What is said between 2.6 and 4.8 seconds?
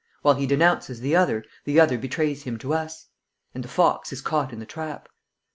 us. And the fox is caught in the